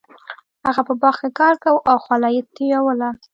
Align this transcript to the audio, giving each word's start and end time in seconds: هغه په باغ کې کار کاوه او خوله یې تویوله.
هغه 0.65 0.81
په 0.87 0.93
باغ 1.01 1.15
کې 1.21 1.29
کار 1.39 1.55
کاوه 1.63 1.81
او 1.91 1.97
خوله 2.03 2.29
یې 2.35 2.41
تویوله. 2.55 3.09